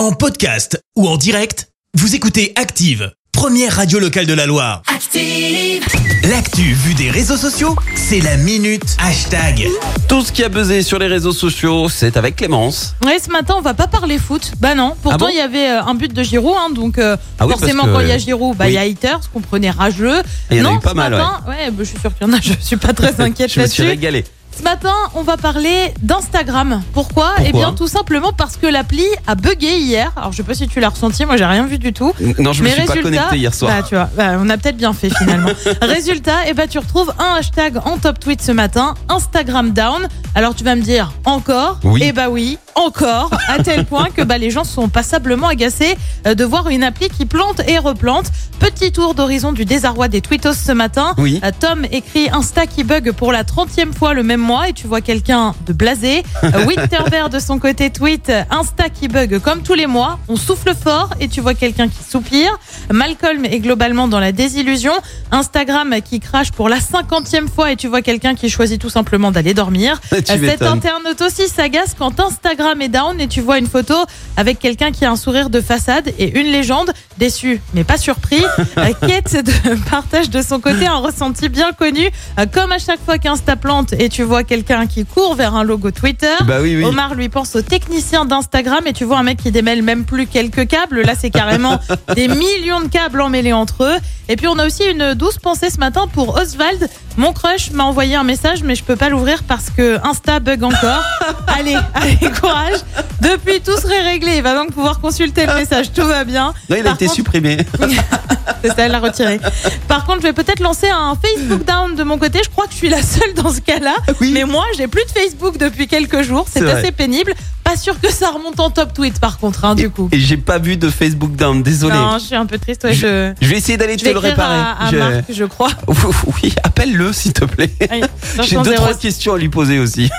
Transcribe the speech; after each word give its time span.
En 0.00 0.12
podcast 0.12 0.80
ou 0.96 1.06
en 1.06 1.18
direct, 1.18 1.68
vous 1.92 2.14
écoutez 2.14 2.54
Active, 2.56 3.12
première 3.32 3.76
radio 3.76 3.98
locale 3.98 4.24
de 4.24 4.32
la 4.32 4.46
Loire. 4.46 4.80
Active. 4.90 5.84
L'actu 6.30 6.72
vue 6.72 6.94
des 6.94 7.10
réseaux 7.10 7.36
sociaux, 7.36 7.76
c'est 7.96 8.20
la 8.20 8.38
minute 8.38 8.96
hashtag. 8.98 9.68
Tout 10.08 10.22
ce 10.22 10.32
qui 10.32 10.42
a 10.42 10.48
buzzé 10.48 10.82
sur 10.82 10.98
les 10.98 11.06
réseaux 11.06 11.32
sociaux, 11.34 11.90
c'est 11.90 12.16
avec 12.16 12.36
Clémence. 12.36 12.94
Ouais, 13.04 13.18
ce 13.18 13.28
matin, 13.30 13.56
on 13.58 13.60
va 13.60 13.74
pas 13.74 13.88
parler 13.88 14.16
foot. 14.16 14.52
Bah 14.58 14.74
non. 14.74 14.94
Pourtant, 15.02 15.16
Ah 15.16 15.18
bon 15.18 15.28
il 15.30 15.36
y 15.36 15.40
avait 15.40 15.68
euh, 15.68 15.82
un 15.84 15.92
but 15.94 16.14
de 16.14 16.22
Giroud, 16.22 16.54
hein, 16.58 16.70
donc 16.74 16.96
euh, 16.96 17.18
Ah 17.38 17.46
oui, 17.46 17.52
forcément, 17.58 17.84
que- 17.84 17.92
quand 17.92 18.00
il 18.00 18.08
y 18.08 18.12
a 18.12 18.16
Giroud, 18.18 18.56
bah 18.56 18.68
il 18.68 18.68
oui. 18.68 18.74
y 18.76 18.78
a 18.78 18.82
haters, 18.90 19.20
comprenez 19.34 19.68
rageux. 19.68 20.20
Et 20.50 20.56
il 20.56 20.56
y 20.56 20.62
en 20.62 20.64
a 20.64 20.70
non, 20.70 20.76
eu 20.78 20.80
pas 20.80 20.90
ce 20.92 20.94
mal, 20.96 21.10
matin, 21.12 21.40
ouais. 21.46 21.70
bah, 21.70 21.76
je 21.80 21.84
suis 21.84 21.98
sûr 21.98 22.10
qu'il 22.16 22.26
y 22.26 22.30
en 22.30 22.32
a. 22.32 22.40
Je 22.42 22.52
suis 22.58 22.76
pas 22.78 22.94
très 22.94 23.14
inquiète 23.20 23.52
Je 23.52 23.60
me 23.60 23.66
suis 23.66 23.82
là-dessus. 23.82 23.82
régalé. 23.82 24.24
Ce 24.60 24.64
matin, 24.64 24.92
on 25.14 25.22
va 25.22 25.38
parler 25.38 25.94
d'Instagram. 26.02 26.82
Pourquoi, 26.92 27.32
Eh 27.46 27.50
bien, 27.50 27.72
tout 27.72 27.88
simplement 27.88 28.34
parce 28.34 28.58
que 28.58 28.66
l'appli 28.66 29.06
a 29.26 29.34
bugué 29.34 29.78
hier. 29.78 30.12
Alors, 30.16 30.32
je 30.32 30.36
sais 30.36 30.42
pas 30.42 30.52
si 30.52 30.68
tu 30.68 30.80
l'as 30.80 30.90
ressenti. 30.90 31.24
Moi, 31.24 31.38
j'ai 31.38 31.46
rien 31.46 31.64
vu 31.64 31.78
du 31.78 31.94
tout. 31.94 32.12
Non, 32.38 32.52
je 32.52 32.62
me 32.62 32.68
Mais 32.68 32.74
suis 32.74 32.82
pas 32.84 32.92
résultat, 32.92 33.02
connecté 33.02 33.38
hier 33.38 33.54
soir. 33.54 33.72
Bah, 33.74 33.82
tu 33.88 33.94
vois, 33.94 34.10
bah, 34.14 34.32
on 34.38 34.50
a 34.50 34.58
peut-être 34.58 34.76
bien 34.76 34.92
fait 34.92 35.08
finalement. 35.16 35.48
résultat, 35.80 36.46
eh 36.46 36.52
ben, 36.52 36.68
tu 36.68 36.78
retrouves 36.78 37.10
un 37.18 37.36
hashtag 37.36 37.78
en 37.86 37.96
top 37.96 38.20
tweet 38.20 38.42
ce 38.42 38.52
matin, 38.52 38.96
Instagram 39.08 39.70
down. 39.70 40.08
Alors 40.34 40.54
tu 40.54 40.62
vas 40.62 40.76
me 40.76 40.82
dire 40.82 41.10
encore? 41.24 41.80
Oui. 41.82 42.02
Eh 42.04 42.12
bah 42.12 42.28
oui, 42.28 42.58
encore, 42.80 43.30
à 43.48 43.62
tel 43.62 43.84
point 43.84 44.08
que 44.14 44.22
bah, 44.22 44.38
les 44.38 44.50
gens 44.50 44.64
sont 44.64 44.88
passablement 44.88 45.48
agacés 45.48 45.96
euh, 46.26 46.34
de 46.34 46.44
voir 46.44 46.68
une 46.68 46.82
appli 46.82 47.08
qui 47.08 47.26
plante 47.26 47.60
et 47.68 47.78
replante. 47.78 48.26
Petit 48.58 48.92
tour 48.92 49.14
d'horizon 49.14 49.52
du 49.52 49.64
désarroi 49.64 50.08
des 50.08 50.20
tweetos 50.20 50.52
ce 50.52 50.72
matin. 50.72 51.14
Oui. 51.18 51.40
Euh, 51.44 51.50
Tom 51.58 51.86
écrit 51.92 52.28
Insta 52.30 52.66
qui 52.66 52.84
bug 52.84 53.12
pour 53.12 53.32
la 53.32 53.42
30e 53.42 53.92
fois 53.92 54.12
le 54.14 54.22
même 54.22 54.40
mois 54.40 54.68
et 54.68 54.72
tu 54.72 54.86
vois 54.86 55.00
quelqu'un 55.00 55.54
de 55.66 55.72
blasé. 55.72 56.22
Euh, 56.44 56.64
Winterberg 56.66 57.30
de 57.30 57.38
son 57.38 57.58
côté 57.58 57.90
tweet 57.90 58.30
Insta 58.50 58.88
qui 58.88 59.08
bug 59.08 59.38
comme 59.40 59.62
tous 59.62 59.74
les 59.74 59.86
mois. 59.86 60.18
On 60.28 60.36
souffle 60.36 60.74
fort 60.74 61.10
et 61.20 61.28
tu 61.28 61.40
vois 61.40 61.54
quelqu'un 61.54 61.88
qui 61.88 62.02
soupire. 62.02 62.58
Malcolm 62.90 63.44
est 63.44 63.60
globalement 63.60 64.08
dans 64.08 64.20
la 64.20 64.32
désillusion. 64.32 64.92
Instagram 65.30 65.96
qui 66.04 66.20
crache 66.20 66.52
pour 66.52 66.68
la 66.68 66.78
50e 66.78 67.48
fois 67.48 67.72
et 67.72 67.76
tu 67.76 67.88
vois 67.88 68.02
quelqu'un 68.02 68.34
qui 68.34 68.50
choisit 68.50 68.80
tout 68.80 68.90
simplement 68.90 69.30
d'aller 69.30 69.54
dormir. 69.54 70.00
Cet 70.10 70.62
internaute 70.62 71.20
aussi 71.22 71.48
s'agace 71.48 71.94
quand 71.98 72.20
Instagram 72.20 72.69
est 72.78 72.88
down 72.88 73.20
et 73.20 73.26
tu 73.28 73.40
vois 73.40 73.58
une 73.58 73.66
photo 73.66 73.94
avec 74.36 74.58
quelqu'un 74.58 74.92
qui 74.92 75.04
a 75.04 75.10
un 75.10 75.16
sourire 75.16 75.50
de 75.50 75.60
façade 75.60 76.12
et 76.18 76.38
une 76.38 76.46
légende. 76.52 76.92
Déçu, 77.18 77.60
mais 77.74 77.84
pas 77.84 77.96
surpris. 77.98 78.42
Euh, 78.78 78.92
Kate 79.06 79.44
de- 79.44 79.74
partage 79.90 80.30
de 80.30 80.40
son 80.42 80.60
côté 80.60 80.86
un 80.86 80.96
ressenti 80.96 81.48
bien 81.48 81.72
connu. 81.72 82.08
Euh, 82.38 82.46
Comme 82.50 82.72
à 82.72 82.78
chaque 82.78 83.00
fois 83.04 83.18
qu'Insta 83.18 83.56
plante 83.56 83.92
et 83.94 84.08
tu 84.08 84.22
vois 84.22 84.44
quelqu'un 84.44 84.86
qui 84.86 85.04
court 85.04 85.34
vers 85.34 85.54
un 85.54 85.64
logo 85.64 85.90
Twitter. 85.90 86.34
Bah 86.44 86.58
oui, 86.62 86.76
oui. 86.76 86.84
Omar 86.84 87.14
lui 87.14 87.28
pense 87.28 87.56
au 87.56 87.62
technicien 87.62 88.24
d'Instagram 88.24 88.86
et 88.86 88.92
tu 88.92 89.04
vois 89.04 89.18
un 89.18 89.22
mec 89.22 89.38
qui 89.42 89.50
démêle 89.50 89.82
même 89.82 90.04
plus 90.04 90.26
quelques 90.26 90.66
câbles. 90.68 91.00
Là, 91.02 91.12
c'est 91.18 91.30
carrément 91.30 91.78
des 92.14 92.28
millions 92.28 92.80
de 92.80 92.88
câbles 92.88 93.20
emmêlés 93.20 93.52
entre 93.52 93.84
eux. 93.84 93.96
Et 94.30 94.36
puis, 94.36 94.46
on 94.46 94.56
a 94.60 94.66
aussi 94.66 94.84
une 94.84 95.14
douce 95.14 95.38
pensée 95.38 95.70
ce 95.70 95.78
matin 95.78 96.06
pour 96.06 96.36
Oswald. 96.36 96.88
Mon 97.16 97.32
crush 97.32 97.72
m'a 97.72 97.82
envoyé 97.82 98.14
un 98.14 98.22
message, 98.22 98.62
mais 98.62 98.76
je 98.76 98.84
peux 98.84 98.94
pas 98.94 99.08
l'ouvrir 99.08 99.42
parce 99.42 99.70
que 99.70 99.98
Insta 100.06 100.38
bug 100.38 100.62
encore. 100.62 101.02
allez, 101.48 101.76
allez, 101.94 102.30
courage. 102.40 102.78
Depuis, 103.20 103.60
tout 103.60 103.76
serait 103.76 104.02
réglé. 104.02 104.36
Il 104.36 104.42
va 104.44 104.54
donc 104.54 104.70
pouvoir 104.70 105.00
consulter 105.00 105.46
le 105.46 105.54
message. 105.54 105.92
Tout 105.92 106.06
va 106.06 106.22
bien. 106.22 106.54
Non, 106.68 106.76
il 106.76 106.80
a 106.82 106.84
Par 106.84 106.94
été 106.94 107.06
contre- 107.06 107.16
supprimé. 107.16 107.56
c'est 108.62 108.68
ça, 108.68 108.74
elle 108.84 108.92
l'a 108.92 109.00
retiré. 109.00 109.40
Par 109.88 110.04
contre, 110.04 110.18
je 110.22 110.28
vais 110.28 110.32
peut-être 110.32 110.60
lancer 110.60 110.88
un 110.88 111.16
Facebook 111.20 111.64
down 111.66 111.96
de 111.96 112.04
mon 112.04 112.16
côté. 112.16 112.38
Je 112.44 112.50
crois 112.50 112.66
que 112.66 112.72
je 112.72 112.76
suis 112.76 112.88
la 112.88 113.02
seule 113.02 113.34
dans 113.34 113.52
ce 113.52 113.60
cas-là. 113.60 113.96
Oui. 114.20 114.30
Mais 114.32 114.44
moi, 114.44 114.64
j'ai 114.76 114.86
plus 114.86 115.04
de 115.06 115.10
Facebook 115.10 115.58
depuis 115.58 115.88
quelques 115.88 116.22
jours. 116.22 116.46
C'est 116.48 116.60
vrai. 116.60 116.74
assez 116.74 116.92
pénible. 116.92 117.34
Pas 117.70 117.76
sûr 117.76 118.00
que 118.00 118.10
ça 118.10 118.30
remonte 118.30 118.58
en 118.58 118.68
top 118.70 118.92
tweet, 118.94 119.20
par 119.20 119.38
contre, 119.38 119.64
hein, 119.64 119.76
du 119.76 119.90
coup. 119.90 120.08
Et 120.10 120.18
j'ai 120.18 120.36
pas 120.36 120.58
vu 120.58 120.76
de 120.76 120.90
Facebook 120.90 121.36
down, 121.36 121.62
désolé. 121.62 121.94
Non, 121.94 122.18
je 122.18 122.24
suis 122.24 122.34
un 122.34 122.44
peu 122.46 122.58
triste. 122.58 122.82
Ouais, 122.82 122.94
je... 122.94 123.32
Je 123.40 123.46
vais 123.48 123.56
essayer 123.58 123.78
d'aller 123.78 123.96
te 123.96 124.08
le 124.08 124.18
réparer. 124.18 124.56
à, 124.58 124.86
à 124.86 124.90
Je- 124.90 124.96
Marc, 124.96 125.24
je 125.32 125.44
crois. 125.44 125.70
Oui, 126.42 126.52
appelle-le 126.64 127.12
s'il 127.12 127.32
te 127.32 127.44
plaît. 127.44 127.70
J'ai 127.80 128.56
506. 128.56 128.62
deux, 128.64 128.74
trois 128.74 128.94
questions 128.94 129.34
à 129.34 129.38
lui 129.38 129.48
poser 129.48 129.78
aussi. 129.78 130.10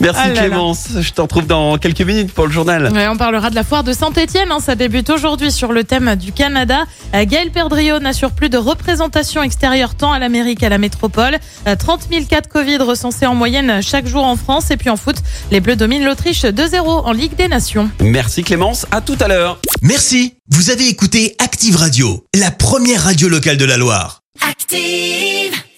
Merci 0.00 0.20
Ah 0.24 0.28
là 0.28 0.34
là. 0.34 0.40
Clémence. 0.48 0.88
Je 1.00 1.10
te 1.10 1.20
retrouve 1.20 1.46
dans 1.46 1.78
quelques 1.78 2.00
minutes 2.02 2.32
pour 2.32 2.46
le 2.46 2.52
journal. 2.52 2.90
Ouais, 2.92 3.08
on 3.08 3.16
parlera 3.16 3.50
de 3.50 3.54
la 3.54 3.64
foire 3.64 3.84
de 3.84 3.92
Saint-Etienne. 3.92 4.48
ça 4.64 4.74
débute 4.74 5.10
aujourd'hui 5.10 5.50
sur 5.52 5.72
le 5.72 5.84
thème 5.84 6.14
du 6.16 6.32
Canada. 6.32 6.84
Euh, 7.14 7.24
Gaël 7.26 7.50
Perdriau 7.50 7.98
n'assure 7.98 8.32
plus 8.32 8.48
de 8.48 8.56
représentation 8.58 9.42
extérieure 9.42 9.94
tant 9.94 10.12
à 10.12 10.18
l'Amérique 10.18 10.60
qu'à 10.60 10.68
la 10.68 10.78
métropole. 10.78 11.36
Euh, 11.66 11.76
30 11.76 12.08
000 12.10 12.24
cas 12.26 12.40
de 12.40 12.46
Covid 12.46 12.78
recensés 12.78 13.26
en 13.26 13.34
moyenne 13.34 13.82
chaque 13.82 14.06
jour 14.06 14.24
en 14.24 14.36
France. 14.36 14.70
Et 14.70 14.76
puis 14.76 14.90
en 14.90 14.96
foot, 14.96 15.16
les 15.50 15.60
Bleus 15.60 15.76
dominent 15.76 16.04
l'Autriche 16.04 16.42
2-0 16.44 16.78
en 16.86 17.12
Ligue 17.12 17.36
des 17.36 17.48
Nations. 17.48 17.90
Merci 18.00 18.42
Clémence. 18.42 18.86
À 18.90 19.00
tout 19.00 19.16
à 19.20 19.28
l'heure. 19.28 19.58
Merci, 19.82 20.34
vous 20.50 20.70
avez 20.70 20.88
écouté 20.88 21.34
Active 21.38 21.76
Radio, 21.76 22.24
la 22.34 22.50
première 22.50 23.02
radio 23.04 23.28
locale 23.28 23.56
de 23.56 23.64
la 23.64 23.76
Loire. 23.76 24.20
Active. 24.48 25.59